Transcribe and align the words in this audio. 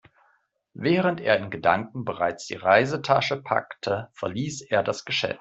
Während 0.73 1.21
er 1.21 1.37
in 1.37 1.51
Gedanken 1.51 2.05
bereits 2.05 2.47
die 2.47 2.55
Reisetasche 2.55 3.39
packte, 3.39 4.09
verließ 4.13 4.61
er 4.61 4.81
das 4.81 5.05
Geschäft. 5.05 5.39